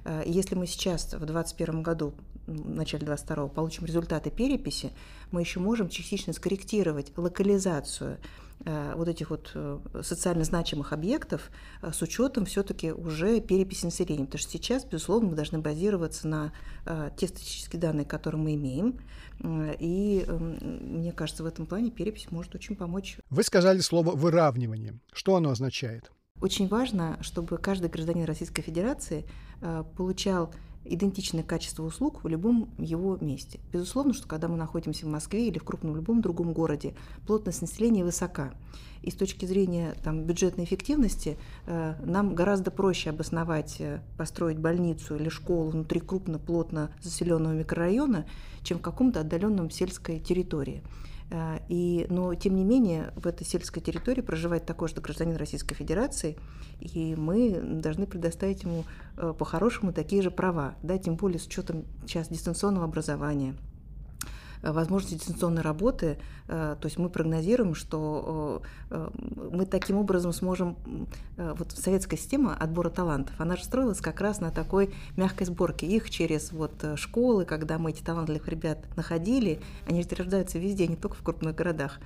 Э, 0.05 0.23
если 0.27 0.55
мы 0.55 0.67
сейчас 0.67 1.07
в 1.07 1.25
2021 1.25 1.83
году 1.83 2.15
в 2.47 2.71
начале 2.71 3.07
22 3.07 3.49
получим 3.49 3.87
результаты 3.87 4.31
переписи, 4.31 4.93
мы 5.31 5.41
еще 5.41 5.61
можем 5.61 5.89
частично 5.89 6.33
скорректировать 6.33 7.13
локализацию 7.17 8.19
Э, 8.67 8.95
вот 8.97 9.09
этих 9.09 9.31
вот 9.31 9.51
э, 9.55 9.79
социально 10.03 10.45
значимых 10.45 10.93
объектов 10.93 11.51
с 11.83 12.01
учетом 12.01 12.47
все-таки 12.47 12.93
уже 12.93 13.41
переписи 13.41 13.85
населения. 13.85 14.25
Потому 14.25 14.39
что 14.39 14.53
сейчас, 14.53 14.85
безусловно, 14.85 15.31
мы 15.31 15.37
должны 15.37 15.59
базироваться 15.59 16.29
на 16.29 16.53
те 17.17 17.29
статистические 17.29 17.81
данные, 17.81 18.05
которые 18.05 18.41
мы 18.41 18.55
имеем. 18.55 19.01
И 19.43 20.25
эм, 20.27 20.59
мне 20.99 21.13
кажется, 21.13 21.43
в 21.43 21.47
этом 21.47 21.67
плане 21.67 21.91
перепись 21.91 22.31
может 22.31 22.55
очень 22.55 22.77
помочь. 22.77 23.19
Вы 23.31 23.43
сказали 23.43 23.81
слово 23.81 24.13
«выравнивание». 24.13 25.01
Что 25.13 25.37
оно 25.37 25.51
означает? 25.51 26.13
Очень 26.45 26.69
важно, 26.69 27.17
чтобы 27.23 27.57
каждый 27.57 27.89
гражданин 27.89 28.27
Российской 28.27 28.61
Федерации 28.61 29.25
получал 29.97 30.53
идентичное 30.85 31.43
качество 31.43 31.83
услуг 31.85 32.23
в 32.23 32.29
любом 32.29 32.69
его 32.77 33.17
месте. 33.17 33.61
Безусловно, 33.73 34.13
что 34.13 34.29
когда 34.29 34.49
мы 34.49 34.59
находимся 34.59 35.07
в 35.07 35.09
Москве 35.09 35.49
или 35.49 35.59
в 35.59 35.65
крупном 35.65 35.97
любом 35.97 36.21
другом 36.21 36.53
городе, 36.53 36.93
плотность 37.27 37.63
населения 37.63 38.05
высока. 38.05 38.53
И 39.01 39.11
с 39.11 39.15
точки 39.15 39.47
зрения 39.47 39.95
там, 40.05 40.25
бюджетной 40.25 40.65
эффективности 40.65 41.39
э, 41.65 41.95
нам 42.05 42.35
гораздо 42.35 42.71
проще 42.71 43.09
обосновать, 43.09 43.77
э, 43.79 44.03
построить 44.19 44.59
больницу 44.59 45.17
или 45.17 45.31
школу 45.31 45.71
внутри 45.71 46.01
крупно, 46.01 46.39
плотно 46.39 46.91
заселенного 47.01 47.55
микрорайона, 47.55 48.27
чем 48.63 48.81
в 48.81 48.83
каком-то 48.83 49.21
отдаленном 49.21 49.71
сельской 49.71 50.21
территории. 50.21 50.83
Э, 51.35 51.59
и, 51.69 52.07
но, 52.09 52.33
тем 52.35 52.55
не 52.55 52.65
менее, 52.65 53.13
в 53.17 53.27
этой 53.27 53.45
сельской 53.45 53.83
территории 53.83 54.21
проживает 54.21 54.67
такой 54.67 54.89
же 54.89 54.95
гражданин 54.95 55.37
Российской 55.37 55.75
Федерации, 55.75 56.37
и 56.79 57.17
мы 57.17 57.61
должны 57.61 58.07
предоставить 58.07 58.63
ему 58.63 58.85
э, 59.17 59.35
по-хорошему 59.37 59.93
такие 59.93 60.23
же 60.23 60.31
права, 60.31 60.77
да, 60.83 60.97
тем 60.97 61.17
более 61.17 61.41
с 61.41 61.47
учетом 61.47 61.85
сейчас 62.07 62.29
дистанционного 62.29 62.85
образования– 62.85 63.57
возможности 64.73 65.15
дистанционной 65.15 65.63
работы, 65.63 66.19
э, 66.49 66.77
то 66.81 66.87
есть 66.87 66.99
мы 66.99 67.09
прогнозируем, 67.09 67.75
что 67.75 68.63
э, 68.91 69.11
мы 69.53 69.67
таким 69.67 69.99
образом 69.99 70.33
сможем, 70.33 70.77
вот 71.37 71.73
советская 71.73 72.19
система 72.19 72.55
отбора 72.55 72.91
талантов, 72.91 73.35
она 73.39 73.57
же 73.57 73.65
строилась 73.65 74.01
как 74.01 74.21
раз 74.21 74.41
на 74.41 74.51
такой 74.51 74.95
мягкой 75.17 75.47
сборке 75.47 75.87
их 75.87 76.11
через 76.11 76.53
вот 76.53 76.85
школы, 76.97 77.45
когда 77.45 77.79
мы 77.79 77.91
этих 77.91 78.05
талантливых 78.05 78.49
ребят 78.49 78.79
находили, 78.97 79.61
они 79.87 80.03
же 80.03 80.09
рождаются 80.17 80.59
везде, 80.59 80.87
не 80.87 80.97
только 80.97 81.17
в 81.17 81.23
крупных 81.23 81.55
городах, 81.55 81.99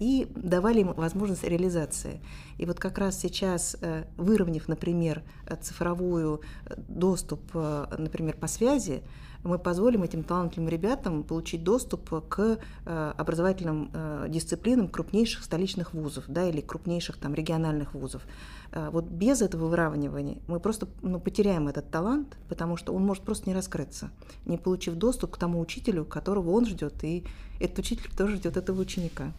и 0.00 0.26
давали 0.34 0.80
им 0.80 0.92
возможность 0.92 1.44
реализации. 1.44 2.20
И 2.58 2.66
вот 2.66 2.78
как 2.78 2.98
раз 2.98 3.18
сейчас, 3.18 3.76
выровняв, 4.16 4.68
например, 4.68 5.22
цифровую 5.60 6.40
доступ, 6.88 7.42
например, 7.54 8.36
по 8.36 8.46
связи, 8.46 9.02
мы 9.44 9.58
позволим 9.58 10.02
этим 10.02 10.22
талантливым 10.22 10.68
ребятам 10.68 11.22
получить 11.22 11.64
доступ 11.64 12.28
к 12.28 12.58
э, 12.84 13.12
образовательным 13.16 13.90
э, 13.92 14.26
дисциплинам 14.28 14.88
крупнейших 14.88 15.42
столичных 15.44 15.94
вузов 15.94 16.24
да, 16.28 16.48
или 16.48 16.60
крупнейших 16.60 17.16
там, 17.16 17.34
региональных 17.34 17.94
вузов. 17.94 18.22
Э, 18.70 18.90
вот 18.90 19.04
без 19.04 19.42
этого 19.42 19.66
выравнивания 19.66 20.38
мы 20.46 20.60
просто 20.60 20.86
ну, 21.02 21.20
потеряем 21.20 21.68
этот 21.68 21.90
талант, 21.90 22.36
потому 22.48 22.76
что 22.76 22.92
он 22.94 23.04
может 23.04 23.24
просто 23.24 23.48
не 23.48 23.54
раскрыться, 23.54 24.10
не 24.46 24.58
получив 24.58 24.94
доступ 24.94 25.32
к 25.32 25.38
тому 25.38 25.60
учителю, 25.60 26.04
которого 26.04 26.50
он 26.50 26.66
ждет, 26.66 27.02
и 27.02 27.24
этот 27.60 27.80
учитель 27.80 28.10
тоже 28.16 28.36
ждет 28.36 28.56
этого 28.56 28.80
ученика. 28.80 29.32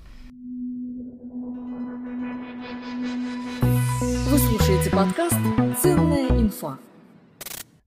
Вы 4.30 4.40
слушаете 4.40 4.90
подкаст 4.90 5.38
«Ценная 5.82 6.28
инфа». 6.30 6.78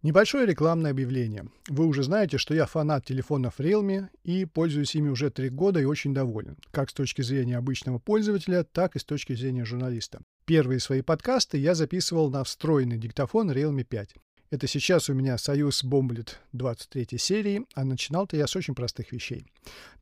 Небольшое 0.07 0.47
рекламное 0.47 0.93
объявление. 0.93 1.47
Вы 1.67 1.85
уже 1.85 2.05
знаете, 2.05 2.39
что 2.39 2.55
я 2.55 2.67
фанат 2.67 3.05
телефонов 3.05 3.59
Realme 3.59 4.07
и 4.23 4.45
пользуюсь 4.45 4.95
ими 4.95 5.09
уже 5.09 5.31
три 5.31 5.49
года 5.49 5.81
и 5.81 5.85
очень 5.85 6.15
доволен, 6.15 6.57
как 6.71 6.91
с 6.91 6.93
точки 6.93 7.23
зрения 7.23 7.57
обычного 7.57 7.99
пользователя, 7.99 8.63
так 8.63 8.95
и 8.95 9.01
с 9.01 9.05
точки 9.05 9.33
зрения 9.35 9.65
журналиста. 9.65 10.21
Первые 10.45 10.79
свои 10.79 11.03
подкасты 11.03 11.59
я 11.59 11.75
записывал 11.75 12.31
на 12.31 12.45
встроенный 12.45 12.99
диктофон 12.99 13.51
Realme 13.51 13.83
5. 13.83 14.15
Это 14.51 14.69
сейчас 14.69 15.11
у 15.11 15.13
меня 15.13 15.39
Союз 15.39 15.83
Бомблет 15.83 16.39
23 16.53 17.19
серии, 17.19 17.67
а 17.75 17.85
начинал-то 17.85 18.37
я 18.37 18.47
с 18.47 18.55
очень 18.55 18.77
простых 18.77 19.11
вещей. 19.11 19.45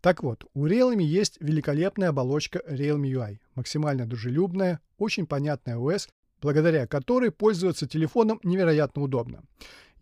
Так 0.02 0.22
вот, 0.22 0.44
у 0.52 0.66
Realme 0.66 1.02
есть 1.02 1.38
великолепная 1.40 2.10
оболочка 2.10 2.60
Realme 2.68 3.10
UI, 3.10 3.38
максимально 3.54 4.04
дружелюбная, 4.04 4.80
очень 4.98 5.24
понятная 5.24 5.78
OS, 5.78 6.10
благодаря 6.42 6.86
которой 6.86 7.30
пользоваться 7.30 7.88
телефоном 7.88 8.38
невероятно 8.42 9.00
удобно. 9.00 9.44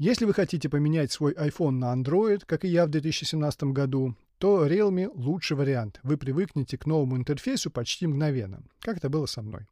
Если 0.05 0.25
вы 0.25 0.35
хотите 0.35 0.69
поменять 0.69 1.13
свой 1.13 1.33
iPhone 1.35 1.79
на 1.79 1.95
Android, 1.95 2.43
как 2.45 2.65
и 2.65 2.69
я 2.69 2.87
в 2.87 2.89
2017 2.89 3.63
году, 3.71 4.17
то 4.39 4.67
Realme 4.67 5.09
лучший 5.15 5.57
вариант. 5.57 6.01
Вы 6.03 6.17
привыкнете 6.17 6.77
к 6.77 6.87
новому 6.87 7.17
интерфейсу 7.17 7.71
почти 7.71 8.09
мгновенно, 8.09 8.65
как 8.81 8.97
это 8.97 9.09
было 9.09 9.27
со 9.27 9.43
мной. 9.43 9.69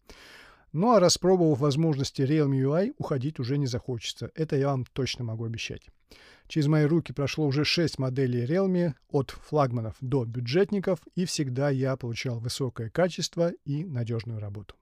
Ну 0.72 0.92
а 0.92 1.00
распробовав 1.00 1.58
возможности 1.58 2.22
Realme 2.22 2.62
UI, 2.62 2.94
уходить 2.96 3.40
уже 3.40 3.58
не 3.58 3.66
захочется. 3.66 4.30
Это 4.36 4.54
я 4.54 4.68
вам 4.68 4.84
точно 4.92 5.24
могу 5.24 5.46
обещать. 5.46 5.82
Через 6.46 6.68
мои 6.68 6.84
руки 6.84 7.12
прошло 7.12 7.44
уже 7.44 7.64
6 7.64 7.98
моделей 7.98 8.44
Realme, 8.46 8.94
от 9.10 9.30
флагманов 9.30 9.96
до 10.00 10.24
бюджетников, 10.24 11.00
и 11.16 11.24
всегда 11.24 11.70
я 11.70 11.96
получал 11.96 12.38
высокое 12.38 12.88
качество 12.88 13.50
и 13.64 13.84
надежную 13.84 14.38
работу. 14.38 14.76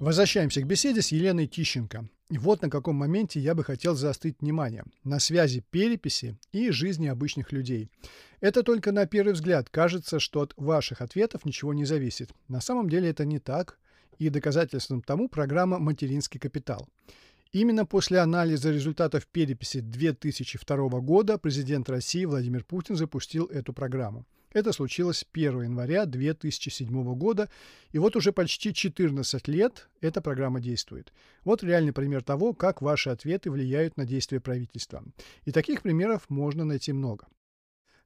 Возвращаемся 0.00 0.60
к 0.60 0.66
беседе 0.66 1.02
с 1.02 1.08
Еленой 1.08 1.48
Тищенко. 1.48 2.08
И 2.30 2.38
вот 2.38 2.62
на 2.62 2.70
каком 2.70 2.94
моменте 2.94 3.40
я 3.40 3.56
бы 3.56 3.64
хотел 3.64 3.96
заострить 3.96 4.40
внимание. 4.40 4.84
На 5.02 5.18
связи 5.18 5.64
переписи 5.72 6.38
и 6.52 6.70
жизни 6.70 7.08
обычных 7.08 7.50
людей. 7.50 7.90
Это 8.40 8.62
только 8.62 8.92
на 8.92 9.06
первый 9.06 9.32
взгляд 9.32 9.70
кажется, 9.70 10.20
что 10.20 10.42
от 10.42 10.54
ваших 10.56 11.00
ответов 11.00 11.44
ничего 11.44 11.74
не 11.74 11.84
зависит. 11.84 12.30
На 12.46 12.60
самом 12.60 12.88
деле 12.88 13.10
это 13.10 13.24
не 13.24 13.40
так. 13.40 13.80
И 14.18 14.28
доказательством 14.28 15.02
тому 15.02 15.28
программа 15.28 15.80
«Материнский 15.80 16.38
капитал». 16.38 16.88
Именно 17.52 17.86
после 17.86 18.18
анализа 18.18 18.70
результатов 18.70 19.26
переписи 19.26 19.80
2002 19.80 21.00
года 21.00 21.38
президент 21.38 21.88
России 21.88 22.26
Владимир 22.26 22.62
Путин 22.62 22.94
запустил 22.94 23.46
эту 23.46 23.72
программу. 23.72 24.26
Это 24.52 24.72
случилось 24.72 25.26
1 25.32 25.62
января 25.62 26.04
2007 26.04 27.14
года, 27.14 27.48
и 27.90 27.98
вот 27.98 28.16
уже 28.16 28.32
почти 28.32 28.74
14 28.74 29.48
лет 29.48 29.88
эта 30.02 30.20
программа 30.20 30.60
действует. 30.60 31.12
Вот 31.44 31.62
реальный 31.62 31.92
пример 31.94 32.22
того, 32.22 32.52
как 32.52 32.82
ваши 32.82 33.08
ответы 33.08 33.50
влияют 33.50 33.96
на 33.96 34.04
действия 34.04 34.40
правительства. 34.40 35.02
И 35.44 35.50
таких 35.50 35.80
примеров 35.80 36.28
можно 36.28 36.64
найти 36.64 36.92
много. 36.92 37.28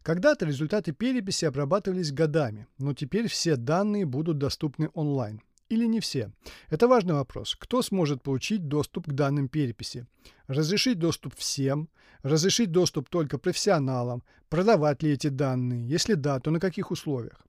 Когда-то 0.02 0.46
результаты 0.46 0.92
переписи 0.92 1.44
обрабатывались 1.44 2.12
годами, 2.12 2.66
но 2.78 2.94
теперь 2.94 3.28
все 3.28 3.56
данные 3.56 4.04
будут 4.04 4.38
доступны 4.38 4.88
онлайн 4.94 5.40
или 5.72 5.86
не 5.86 6.00
все? 6.00 6.30
Это 6.70 6.88
важный 6.88 7.14
вопрос. 7.14 7.56
Кто 7.58 7.82
сможет 7.82 8.22
получить 8.22 8.68
доступ 8.68 9.06
к 9.06 9.12
данным 9.12 9.48
переписи? 9.48 10.06
Разрешить 10.46 10.98
доступ 10.98 11.34
всем? 11.34 11.88
Разрешить 12.22 12.70
доступ 12.70 13.08
только 13.08 13.38
профессионалам? 13.38 14.22
Продавать 14.48 15.02
ли 15.02 15.12
эти 15.12 15.28
данные? 15.28 15.88
Если 15.88 16.14
да, 16.14 16.40
то 16.40 16.50
на 16.50 16.60
каких 16.60 16.90
условиях? 16.90 17.46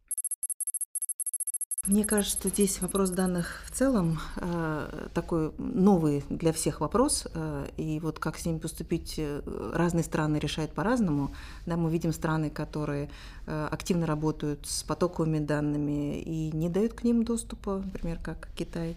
Мне 1.85 2.05
кажется, 2.05 2.37
что 2.39 2.47
здесь 2.47 2.81
вопрос 2.81 3.09
данных 3.09 3.61
в 3.65 3.71
целом 3.71 4.17
э, 4.37 5.09
такой 5.13 5.51
новый 5.57 6.23
для 6.29 6.53
всех 6.53 6.79
вопрос, 6.79 7.27
э, 7.33 7.67
и 7.75 7.99
вот 7.99 8.19
как 8.19 8.37
с 8.37 8.45
ним 8.45 8.61
поступить, 8.61 9.15
э, 9.17 9.41
разные 9.73 10.05
страны 10.05 10.37
решают 10.37 10.71
по-разному. 10.71 11.35
Да, 11.65 11.75
мы 11.75 11.91
видим 11.91 12.13
страны, 12.13 12.49
которые 12.49 13.09
э, 13.47 13.67
активно 13.69 14.05
работают 14.05 14.65
с 14.65 14.83
потоковыми 14.83 15.39
данными 15.39 16.21
и 16.21 16.55
не 16.55 16.69
дают 16.69 16.93
к 16.93 17.03
ним 17.03 17.25
доступа, 17.25 17.81
например, 17.83 18.17
как 18.23 18.47
Китай. 18.55 18.95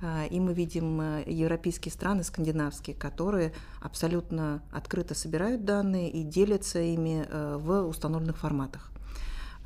Э, 0.00 0.28
и 0.28 0.38
мы 0.38 0.54
видим 0.54 1.00
э, 1.00 1.24
европейские 1.26 1.90
страны, 1.90 2.22
скандинавские, 2.22 2.94
которые 2.94 3.52
абсолютно 3.80 4.62
открыто 4.70 5.16
собирают 5.16 5.64
данные 5.64 6.08
и 6.08 6.22
делятся 6.22 6.78
ими 6.78 7.26
в 7.58 7.82
установленных 7.88 8.36
форматах. 8.38 8.92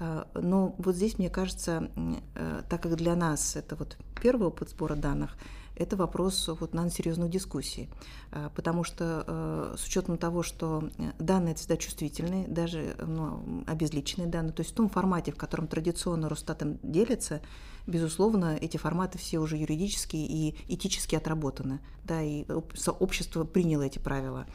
А, 0.02 0.26
но 0.34 0.74
вот 0.78 0.96
здесь, 0.96 1.16
мне 1.18 1.30
кажется, 1.30 1.88
э, 2.34 2.62
так 2.68 2.82
как 2.82 2.96
для 2.96 3.14
нас 3.14 3.54
это 3.54 3.76
вот 3.76 3.96
первый 4.20 4.48
опыт 4.48 4.70
сбора 4.70 4.96
данных, 4.96 5.36
это 5.76 5.96
вопрос 5.96 6.50
вот, 6.60 6.74
на 6.74 6.90
серьезных 6.90 7.30
дискуссий. 7.30 7.88
А, 8.32 8.50
потому 8.50 8.82
что 8.82 9.24
э, 9.24 9.76
с 9.78 9.86
учетом 9.86 10.18
того, 10.18 10.42
что 10.42 10.90
данные 11.20 11.54
всегда 11.54 11.76
чувствительные, 11.76 12.48
даже 12.48 12.96
ну, 12.98 13.62
обезличенные 13.68 14.26
данные, 14.26 14.52
то 14.52 14.62
есть 14.62 14.72
в 14.72 14.74
том 14.74 14.88
формате, 14.88 15.30
в 15.30 15.36
котором 15.36 15.68
традиционно 15.68 16.28
Росстатом 16.28 16.80
делится, 16.82 17.40
безусловно, 17.86 18.56
эти 18.60 18.78
форматы 18.78 19.18
все 19.18 19.38
уже 19.38 19.56
юридически 19.56 20.16
и 20.16 20.56
этически 20.66 21.14
отработаны, 21.14 21.78
да, 22.02 22.20
и 22.22 22.44
общество 22.98 23.44
приняло 23.44 23.82
эти 23.82 24.00
правила. 24.00 24.46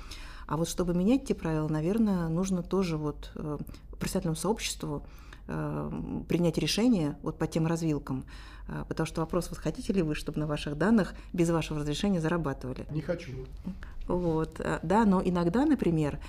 А 0.46 0.58
вот 0.58 0.68
чтобы 0.68 0.94
менять 0.94 1.24
эти 1.24 1.34
правила, 1.34 1.70
наверное, 1.70 2.27
нужно 2.27 2.63
тоже 2.63 2.98
вот 2.98 3.32
э, 3.36 3.58
профессиональному 3.98 4.36
сообществу 4.36 5.06
принять 5.48 6.58
решение 6.58 7.18
вот 7.24 7.38
по 7.38 7.48
тем 7.48 7.68
развилкам. 7.68 8.25
Э, 8.68 8.84
потому 8.88 9.08
что 9.08 9.22
вопрос, 9.22 9.50
вот 9.50 9.60
хотите 9.60 9.94
ли 9.94 10.01
вы, 10.01 10.16
чтобы 10.16 10.39
на 10.39 10.48
ваших 10.48 10.77
данных 10.77 11.16
без 11.34 11.50
вашего 11.50 11.80
разрешения 11.80 12.20
зарабатывали? 12.20 12.86
Не 12.92 13.01
хочу. 13.01 13.32
Вот, 14.08 14.62
да, 14.84 15.04
но 15.04 15.22
иногда, 15.22 15.66
например, 15.66 16.20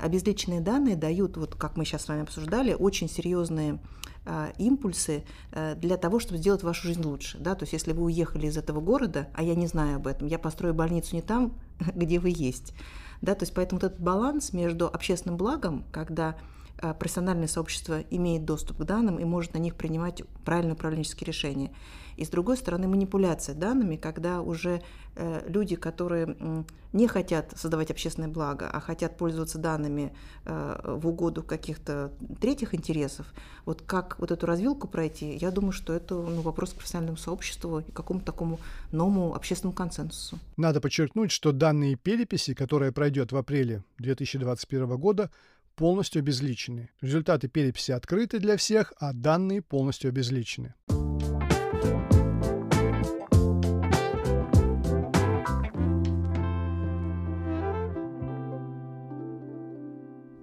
обезличенные 0.00 0.60
данные 0.60 0.94
дают, 0.94 1.36
вот 1.36 1.56
как 1.56 1.76
мы 1.76 1.84
сейчас 1.84 2.02
с 2.04 2.08
вами 2.08 2.22
обсуждали, 2.22 2.74
очень 2.74 3.08
серьезные 3.08 3.80
импульсы 4.56 5.24
для 5.50 5.96
того, 5.96 6.20
чтобы 6.20 6.38
сделать 6.38 6.62
вашу 6.62 6.86
жизнь 6.86 7.02
лучше. 7.02 7.38
Да? 7.38 7.56
То 7.56 7.64
есть 7.64 7.72
если 7.72 7.92
вы 7.92 8.04
уехали 8.04 8.46
из 8.46 8.56
этого 8.56 8.80
города, 8.80 9.26
а 9.34 9.42
я 9.42 9.56
не 9.56 9.66
знаю 9.66 9.96
об 9.96 10.06
этом, 10.06 10.28
я 10.28 10.38
построю 10.38 10.74
больницу 10.74 11.16
не 11.16 11.22
там, 11.22 11.54
где 11.96 12.20
вы 12.20 12.32
есть, 12.32 12.72
да, 13.22 13.34
то 13.34 13.44
есть 13.44 13.54
поэтому 13.54 13.80
вот 13.80 13.86
этот 13.86 14.00
баланс 14.00 14.52
между 14.52 14.86
общественным 14.86 15.36
благом, 15.36 15.84
когда 15.92 16.30
э, 16.30 16.34
профессиональное 16.98 17.48
сообщество 17.48 18.00
имеет 18.10 18.44
доступ 18.44 18.78
к 18.78 18.84
данным 18.84 19.18
и 19.18 19.24
может 19.24 19.54
на 19.54 19.58
них 19.58 19.74
принимать 19.76 20.22
правильные 20.44 20.74
управленческие 20.74 21.26
решения. 21.26 21.70
И 22.16 22.24
с 22.24 22.28
другой 22.28 22.56
стороны, 22.56 22.88
манипуляция 22.88 23.54
данными, 23.54 23.96
когда 23.96 24.42
уже 24.42 24.82
э, 25.16 25.42
люди, 25.48 25.76
которые 25.76 26.36
э, 26.38 26.62
не 26.92 27.08
хотят 27.08 27.52
создавать 27.56 27.90
общественное 27.90 28.28
благо, 28.28 28.68
а 28.70 28.80
хотят 28.80 29.16
пользоваться 29.16 29.58
данными 29.58 30.14
э, 30.44 30.80
в 30.84 31.08
угоду 31.08 31.42
каких-то 31.42 32.12
третьих 32.40 32.74
интересов, 32.74 33.26
вот 33.64 33.82
как 33.82 34.18
вот 34.18 34.30
эту 34.30 34.46
развилку 34.46 34.88
пройти, 34.88 35.36
я 35.36 35.50
думаю, 35.50 35.72
что 35.72 35.92
это 35.92 36.14
ну, 36.14 36.42
вопрос 36.42 36.72
к 36.72 36.76
профессиональному 36.76 37.16
сообществу 37.16 37.80
и 37.80 37.90
какому-то 37.92 38.26
такому 38.26 38.60
новому 38.90 39.34
общественному 39.34 39.74
консенсусу. 39.74 40.38
Надо 40.56 40.80
подчеркнуть, 40.80 41.30
что 41.30 41.52
данные 41.52 41.96
переписи, 41.96 42.54
которая 42.54 42.92
пройдет 42.92 43.32
в 43.32 43.36
апреле 43.36 43.84
2021 43.98 44.96
года, 44.98 45.30
полностью 45.74 46.20
обезличены. 46.20 46.90
Результаты 47.00 47.48
переписи 47.48 47.92
открыты 47.92 48.38
для 48.38 48.56
всех, 48.56 48.92
а 48.98 49.12
данные 49.12 49.62
полностью 49.62 50.08
обезличены. 50.08 50.74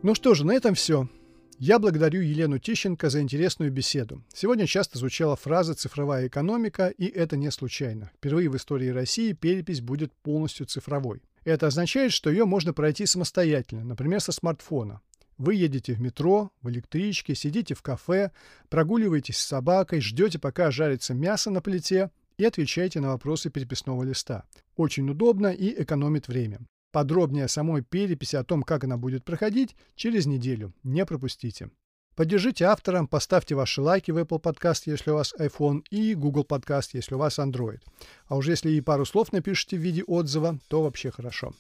Ну 0.02 0.16
что 0.16 0.34
же, 0.34 0.46
на 0.46 0.54
этом 0.54 0.76
все. 0.76 1.10
Я 1.58 1.78
благодарю 1.78 2.22
Елену 2.22 2.58
Тищенко 2.58 3.10
за 3.10 3.20
интересную 3.20 3.70
беседу. 3.70 4.24
Сегодня 4.34 4.66
часто 4.66 4.98
звучала 4.98 5.36
фраза 5.36 5.74
«цифровая 5.74 6.28
экономика», 6.28 6.88
и 6.88 7.06
это 7.06 7.36
не 7.36 7.52
случайно. 7.52 8.10
Впервые 8.16 8.50
в 8.50 8.56
истории 8.56 8.88
России 8.88 9.34
перепись 9.34 9.82
будет 9.82 10.14
полностью 10.24 10.68
цифровой. 10.68 11.22
Это 11.44 11.68
означает, 11.68 12.14
что 12.14 12.30
ее 12.30 12.46
можно 12.46 12.72
пройти 12.72 13.06
самостоятельно, 13.06 13.84
например, 13.84 14.22
со 14.22 14.32
смартфона. 14.32 15.02
Вы 15.40 15.56
едете 15.56 15.94
в 15.94 16.02
метро, 16.02 16.52
в 16.62 16.70
электричке, 16.70 17.34
сидите 17.34 17.74
в 17.74 17.82
кафе, 17.82 18.32
прогуливаетесь 18.68 19.38
с 19.38 19.48
собакой, 19.48 20.02
ждете, 20.02 20.38
пока 20.38 20.70
жарится 20.70 21.14
мясо 21.14 21.50
на 21.50 21.62
плите 21.62 22.12
и 22.38 22.44
отвечаете 22.44 23.00
на 23.00 23.08
вопросы 23.08 23.50
переписного 23.50 24.04
листа. 24.04 24.44
Очень 24.76 25.10
удобно 25.10 25.48
и 25.48 25.82
экономит 25.82 26.28
время. 26.28 26.60
Подробнее 26.92 27.46
о 27.46 27.48
самой 27.48 27.84
переписи, 27.84 28.36
о 28.36 28.44
том, 28.44 28.64
как 28.64 28.84
она 28.84 28.98
будет 28.98 29.24
проходить, 29.24 29.78
через 29.96 30.26
неделю. 30.26 30.74
Не 30.84 31.06
пропустите. 31.06 31.70
Поддержите 32.16 32.66
автора, 32.66 33.06
поставьте 33.06 33.56
ваши 33.56 33.82
лайки 33.82 34.12
в 34.12 34.18
Apple 34.18 34.42
Podcast, 34.42 34.84
если 34.88 35.12
у 35.12 35.14
вас 35.14 35.34
iPhone, 35.40 35.84
и 35.90 36.16
Google 36.16 36.44
Podcast, 36.44 36.90
если 36.92 37.16
у 37.16 37.18
вас 37.18 37.40
Android. 37.40 37.80
А 38.28 38.36
уже 38.36 38.52
если 38.52 38.72
и 38.72 38.82
пару 38.82 39.06
слов 39.06 39.32
напишите 39.32 39.78
в 39.78 39.80
виде 39.80 40.04
отзыва, 40.04 40.60
то 40.68 40.82
вообще 40.82 41.12
хорошо. 41.12 41.54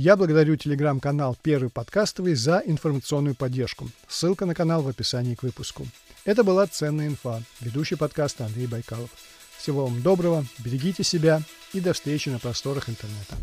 Я 0.00 0.14
благодарю 0.14 0.54
телеграм-канал 0.54 1.36
«Первый 1.42 1.70
подкастовый» 1.70 2.36
за 2.36 2.62
информационную 2.64 3.34
поддержку. 3.34 3.90
Ссылка 4.06 4.46
на 4.46 4.54
канал 4.54 4.80
в 4.80 4.86
описании 4.86 5.34
к 5.34 5.42
выпуску. 5.42 5.88
Это 6.24 6.44
была 6.44 6.68
«Ценная 6.68 7.08
инфа», 7.08 7.42
ведущий 7.58 7.96
подкаста 7.96 8.46
Андрей 8.46 8.68
Байкалов. 8.68 9.10
Всего 9.58 9.86
вам 9.86 10.00
доброго, 10.00 10.44
берегите 10.60 11.02
себя 11.02 11.42
и 11.72 11.80
до 11.80 11.94
встречи 11.94 12.28
на 12.28 12.38
просторах 12.38 12.88
интернета. 12.88 13.34